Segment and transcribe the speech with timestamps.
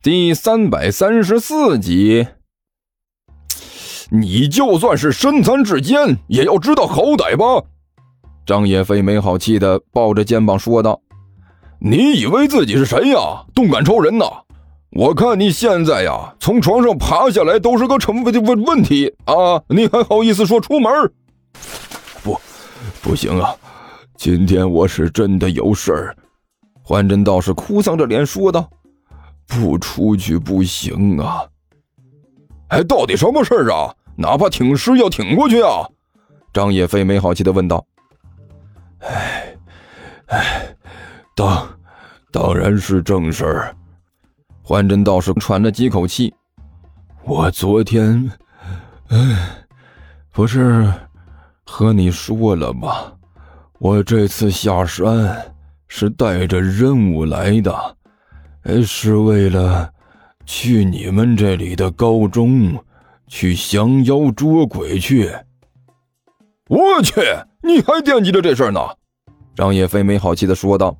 [0.00, 2.28] 第三百三十四集。
[4.10, 7.66] 你就算是身残志坚，也要知道好歹吧？
[8.46, 11.00] 张叶飞没好气的抱着肩膀说道
[11.82, 13.44] ：“你以为自己是谁呀？
[13.52, 14.24] 动感超人呐？
[14.90, 19.60] 我看你现在呀，从床上爬下来都是个成问问问题啊！
[19.68, 20.92] 你还好意思说出门？
[22.22, 22.40] 不，
[23.02, 23.52] 不行啊！
[24.16, 26.16] 今天我是真的有事儿。”
[26.84, 28.70] 幻真道士哭丧着脸说道
[29.48, 31.44] ：“不出去不行啊！
[32.68, 33.92] 哎，到底什么事儿啊？
[34.14, 35.88] 哪怕挺尸要挺过去啊！”
[36.52, 37.84] 张叶飞没好气的问道。
[39.00, 39.56] 哎，
[40.26, 40.76] 哎，
[41.34, 41.68] 当
[42.30, 43.74] 当然是正事儿。
[44.62, 46.34] 幻真道士喘了几口气。
[47.24, 48.30] 我昨天，
[49.08, 49.66] 哎，
[50.30, 50.92] 不是
[51.64, 53.12] 和你说了吗？
[53.78, 55.54] 我这次下山
[55.86, 57.96] 是带着任务来的，
[58.82, 59.90] 是为了
[60.44, 62.84] 去你们这里的高中
[63.26, 65.30] 去降妖捉鬼去。
[66.68, 67.14] 我去！
[67.62, 68.80] 你还惦记着这事呢？
[69.54, 70.96] 张叶飞没好气的说道：“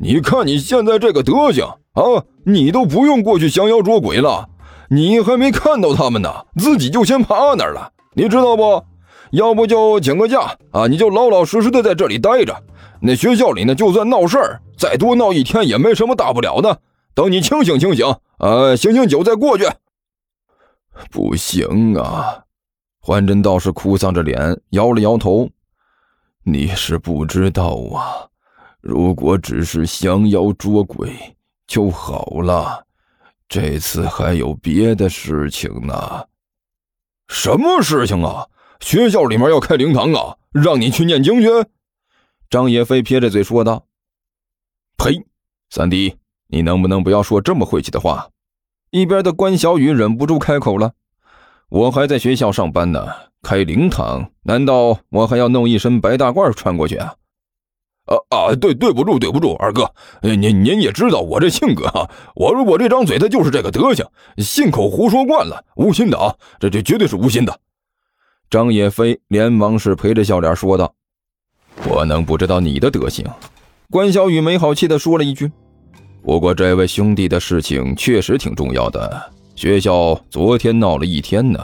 [0.00, 4.48] 你看你现在这个德行啊，你都不用过去降妖捉鬼了，
[4.88, 8.82] 你还没看到他们呢，自己就先爬那儿了，你知道不？
[9.32, 12.56] 要不就请个假啊，你就老老实实的在这里待着。
[13.00, 16.80] 那学校里呢，就算闹事儿，再多闹一天也没什么大不了的。
[17.14, 18.06] 等你清醒清醒，
[18.38, 19.64] 呃，醒醒酒再过去。
[21.10, 22.44] 不行啊！”
[23.00, 25.48] 环真道士哭丧着脸，摇了摇头。
[26.42, 28.28] 你是不知道啊，
[28.80, 31.12] 如果只是降妖捉鬼
[31.66, 32.84] 就好了，
[33.48, 36.24] 这次还有别的事情呢。
[37.28, 38.46] 什么事情啊？
[38.80, 41.48] 学校里面要开灵堂啊，让你去念经去。
[42.48, 43.86] 张野飞撇着嘴说道
[44.96, 45.24] ：“呸！
[45.70, 46.16] 三弟，
[46.48, 48.28] 你能不能不要说这么晦气的话？”
[48.90, 50.92] 一边的关小雨忍不住开口了。
[51.68, 53.08] 我还在学校上班呢，
[53.42, 57.16] 开灵堂，难道我还要弄一身白大褂穿过去啊？
[58.04, 58.54] 啊啊！
[58.54, 59.92] 对，对不住，对不住，二哥，
[60.22, 64.06] 您您也知道我这性格啊，我我这张嘴他就是这个德行，
[64.38, 67.58] 信口胡说惯了，无心的啊，这这绝对是无心的。
[68.48, 70.94] 张野飞连忙是陪着笑脸说道
[71.84, 73.24] ：“我能不知道你的德行？”
[73.90, 75.50] 关小雨没好气的说了一句
[76.22, 81.58] ：“不过这位兄弟的事情确实挺重要的。”学校昨天闹了一天呢，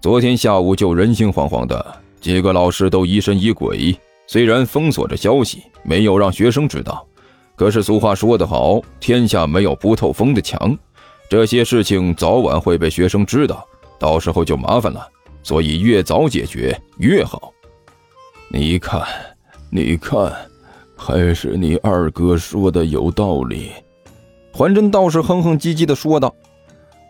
[0.00, 3.96] 昨天下午就人心惶惶的，几个老师都疑神疑鬼。
[4.26, 7.06] 虽然封锁着消息，没有让学生知道，
[7.54, 10.76] 可是俗话说得好，天下没有不透风的墙，
[11.28, 13.64] 这些事情早晚会被学生知道，
[13.98, 15.06] 到时候就麻烦了。
[15.42, 17.52] 所以越早解决越好。
[18.48, 19.02] 你看，
[19.74, 20.30] 你看，
[20.94, 23.70] 还是你二哥说的有道理。
[24.52, 26.34] 环真道士哼哼唧唧地说道。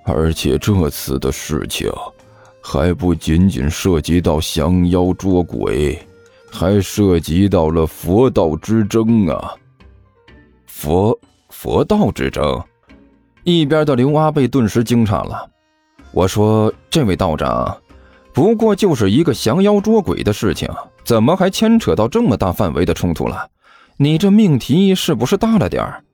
[0.05, 1.91] 而且这次的事情，
[2.63, 6.01] 还不仅仅涉及到降妖捉鬼，
[6.53, 9.57] 还涉及到了佛道之争啊！
[10.65, 11.19] 佛
[11.49, 12.63] 佛道之争，
[13.43, 15.51] 一边的刘阿贝顿时惊诧了。
[16.13, 17.77] 我说：“这位道长，
[18.33, 20.69] 不过就是一个降妖捉鬼的事情，
[21.05, 23.49] 怎么还牵扯到这么大范围的冲突了？
[23.97, 26.05] 你这命题是不是大了点儿？”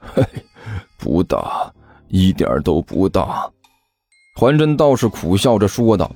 [0.00, 0.24] 嘿，
[0.98, 1.72] 不大。
[2.14, 3.50] 一点都不大，
[4.36, 6.14] 环真道士苦笑着说道：“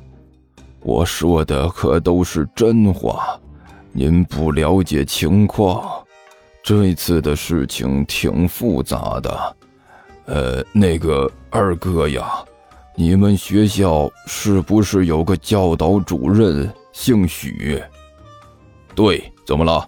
[0.85, 3.41] 我说的可都是真话，
[3.93, 6.05] 您不了解情况。
[6.63, 9.57] 这次的事情挺复杂的。
[10.27, 12.45] 呃，那个二哥呀，
[12.95, 17.79] 你们学校是不是有个教导主任姓许？
[18.95, 19.87] 对，怎么了？”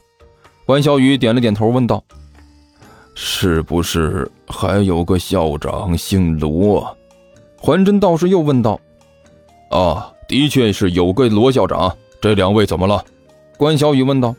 [0.66, 2.04] 关小雨点了点头，问道。
[3.14, 6.94] 是不是还有个校长姓罗？
[7.56, 8.78] 环真道士又问道。
[9.70, 11.96] 啊，的确是有个罗校长。
[12.20, 13.02] 这两位怎么了？
[13.56, 14.34] 关小雨问道。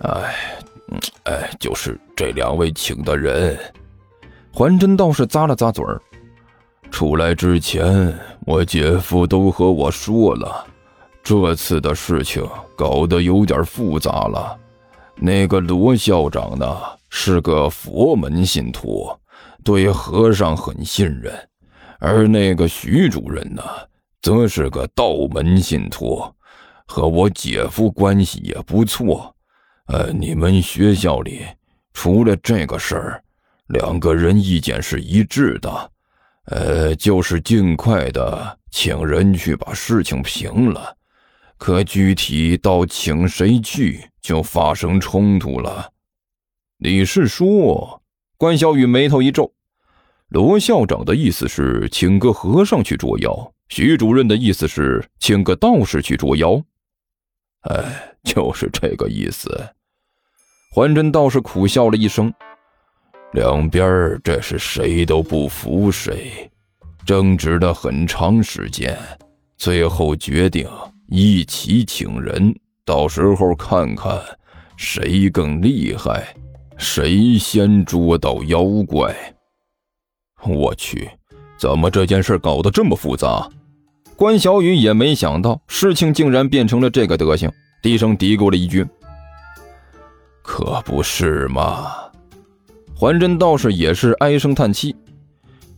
[0.00, 0.34] 哎，
[1.24, 3.58] 哎，就是这两位请的人。
[4.50, 6.00] 环真道士咂了咂嘴儿。
[6.90, 10.66] 出来之前，我姐夫都和我说了，
[11.28, 14.56] 这次的事情搞得有点复杂了。
[15.16, 16.80] 那个罗校长呢？
[17.08, 19.08] 是个佛门信徒，
[19.64, 21.32] 对和尚很信任；
[21.98, 23.62] 而那个徐主任呢，
[24.22, 26.22] 则是个道门信徒，
[26.86, 29.34] 和我姐夫关系也不错。
[29.86, 31.44] 呃，你们学校里
[31.92, 33.22] 除了这个事儿，
[33.68, 35.90] 两个人意见是一致的，
[36.46, 40.95] 呃，就是尽快的请人去把事情平了。
[41.58, 45.92] 可具体到请谁去，就发生冲突了。
[46.78, 48.02] 你是说，
[48.36, 49.52] 关小雨眉头一皱，
[50.28, 56.62] 罗校长的意思是请个和尚去捉妖，徐主任的意思是请个道士去捉妖。
[57.62, 59.70] 哎，就是这个意思。
[60.70, 62.32] 环真道士苦笑了一声，
[63.32, 66.50] 两边这是谁都不服谁，
[67.06, 68.96] 争执了很长时间，
[69.56, 70.68] 最后决定
[71.08, 72.54] 一起请人，
[72.84, 74.20] 到时候看看
[74.76, 76.34] 谁更厉害，
[76.76, 79.14] 谁先捉到妖怪。
[80.44, 81.08] 我去，
[81.56, 83.48] 怎么这件事搞得这么复杂？
[84.16, 87.50] 关小雨也没想到事情竟然变成了这个德行，
[87.82, 88.86] 低声嘀咕了一句
[90.42, 91.92] ：“可不是嘛。”
[92.94, 94.96] 环真道士也是唉声叹气：“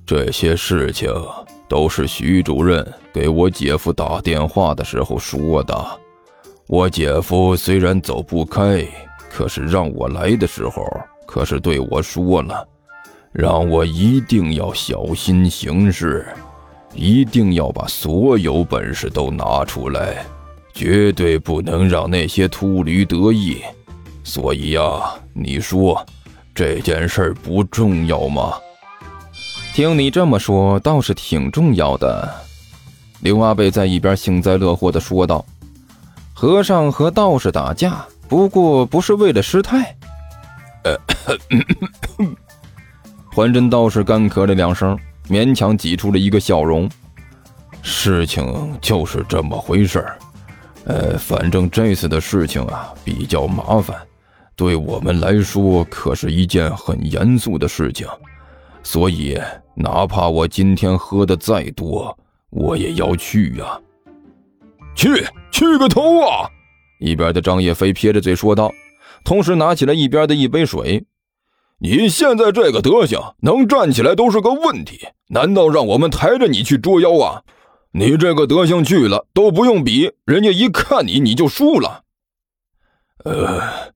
[0.07, 1.13] 这些事情
[1.69, 6.01] 都是徐主任给我姐夫打电话的时候说的。
[6.67, 8.85] 我姐夫虽然走不开，
[9.31, 10.85] 可是让我来的时候，
[11.27, 12.67] 可是对我说了。”
[13.31, 16.27] 让我一定要小心行事，
[16.95, 20.25] 一定要把所有本事都拿出来，
[20.73, 23.59] 绝对不能让那些秃驴得意。
[24.25, 26.05] 所以呀，你说
[26.55, 28.55] 这件事不重要吗？
[29.79, 32.29] 听你这么说，倒是挺重要的。
[33.21, 35.47] 刘阿贝在一边幸灾乐祸地说道
[36.35, 39.97] ：“和尚和道士打架，不过不是为了师太。”
[40.83, 40.99] 呃。
[43.31, 44.99] 环真道士干咳了两声，
[45.29, 46.91] 勉强挤出了一个笑容。
[47.81, 50.19] 事情就是这么回事儿，
[50.87, 53.97] 呃，反正这次的事情啊比较麻烦，
[54.57, 58.09] 对我们来说可是一件很严肃的事情，
[58.83, 59.39] 所以
[59.75, 62.17] 哪怕我今天喝的再多，
[62.51, 63.81] 我也要去呀。
[64.95, 65.09] 去
[65.53, 66.51] 去个头啊！
[66.99, 68.73] 一边的张叶飞撇着嘴说道，
[69.25, 71.07] 同时拿起了一边的一杯水。
[71.79, 75.07] 你现在这个德行，能站起来都是个问题。
[75.29, 77.45] 难道让我们抬着你去捉妖啊？
[77.93, 82.03] 你这个德行去了都不用比，人家一看你你就输了。
[83.25, 83.93] 呃，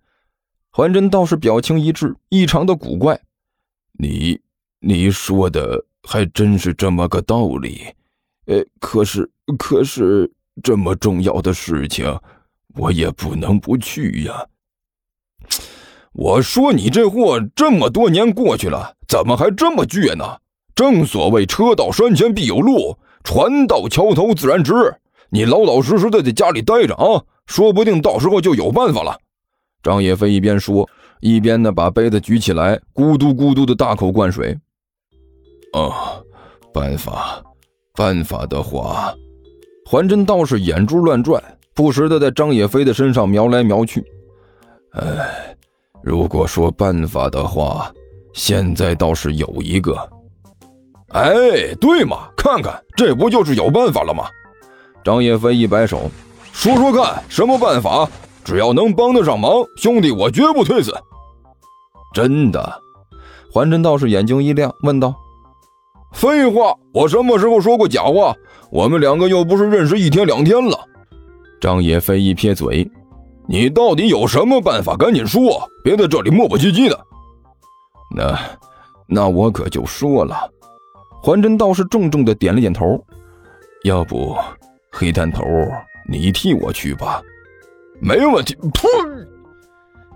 [0.70, 3.20] 环真道士表情一滞，异常的古怪。
[3.98, 4.40] 你
[4.84, 7.82] 你说的还真是这么个道理。
[8.46, 10.28] 呃，可是可是
[10.62, 12.18] 这么重要的事情，
[12.74, 14.44] 我也不能不去呀。
[16.12, 20.24] 我说你这货这么多年过去了，怎么还这么倔呢？
[20.74, 24.72] 正所谓车到山前必有路，船到桥头自然直。
[25.30, 29.16] 你老老实实的在家里待着啊，说不定到时候就有办法了。
[29.82, 30.88] 张叶飞一边说，
[31.20, 34.58] 一边呢把杯子举起来，咕嘟咕嘟的大口灌水。
[35.72, 36.24] 哦，
[36.72, 37.42] 办法，
[37.94, 39.14] 办法的话，
[39.86, 41.42] 环真道士眼珠乱转，
[41.74, 44.04] 不时的在张野飞的身上瞄来瞄去。
[44.92, 45.48] 哎。
[46.04, 47.88] 如果说办法的话，
[48.32, 49.96] 现在倒是有一个。
[51.10, 54.24] 哎，对嘛，看看这不就是有办法了吗？
[55.04, 56.10] 张野飞一摆手，
[56.52, 58.10] 说说看，什么办法？
[58.42, 60.92] 只要能帮得上忙，兄弟我绝不推辞。
[62.12, 62.82] 真的？
[63.52, 65.14] 环真道士眼睛一亮，问道
[66.12, 68.34] ：“废话，我什么时候说过假话？
[68.70, 70.78] 我们两个又不是认识一天两天了。”
[71.60, 72.90] 张叶飞一撇嘴。
[73.48, 74.96] 你到底有什么办法？
[74.96, 76.98] 赶紧说，别在这里磨磨唧唧的。
[78.16, 78.38] 那，
[79.06, 80.48] 那我可就说了。
[81.20, 83.04] 环真倒是重重的点了点头。
[83.82, 84.36] 要不，
[84.92, 85.44] 黑探头，
[86.08, 87.20] 你替我去吧。
[88.00, 88.54] 没问题。
[88.72, 88.88] 噗！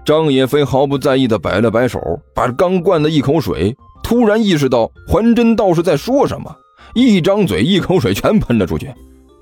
[0.04, 2.00] 张野飞毫不在意的摆了摆手，
[2.32, 3.76] 把刚灌的一口水，
[4.06, 6.56] 突然意识到环真道士在说什么，
[6.94, 8.88] 一张嘴，一口水全喷了出去，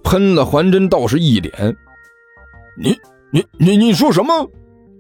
[0.03, 1.77] 喷了环真道士一脸。
[2.79, 2.97] 你。
[3.31, 4.33] 你你你说什么？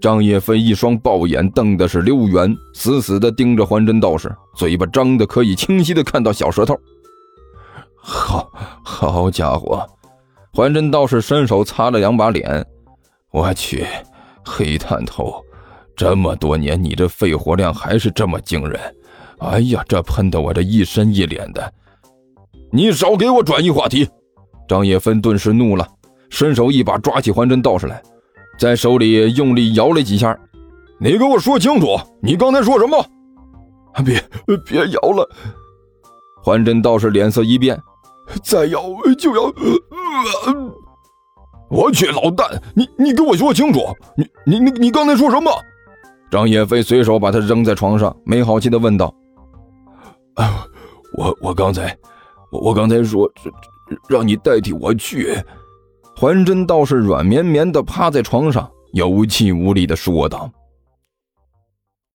[0.00, 6.76] 张叶飞一双豹眼瞪的是溜圆，死死的盯着环真道士，嘴巴张的可以清晰的看到小舌头。
[8.02, 8.50] 好
[8.84, 9.86] 好家伙！
[10.52, 12.66] 环真道士伸手擦了两把脸。
[13.30, 13.86] 我去，
[14.44, 15.40] 黑探头，
[15.96, 18.80] 这么多年你这肺活量还是这么惊人！
[19.38, 21.72] 哎呀，这喷的我这一身一脸的。
[22.72, 24.08] 你少给我转移话题！
[24.66, 25.86] 张叶飞顿时怒了，
[26.30, 28.02] 伸手一把抓起环真道士来。
[28.58, 30.36] 在手里用力摇了几下，
[30.98, 33.04] 你给我说清楚，你刚才说什么？
[34.04, 34.22] 别
[34.64, 35.28] 别摇了！
[36.42, 37.80] 环真道士脸色一变，
[38.42, 38.82] 再摇
[39.18, 39.52] 就要……
[41.70, 43.80] 我去，老蛋，你你给我说清楚，
[44.16, 45.50] 你你你你刚才说什么？
[46.30, 49.14] 张叶飞随手把他扔在床上，没好气的问道
[50.34, 50.66] ：“啊，
[51.16, 51.96] 我我刚才，
[52.50, 53.30] 我我刚才说，
[54.08, 55.36] 让你代替我去。”
[56.16, 60.48] 环真倒是软绵绵的趴在床上，有气无力的说道。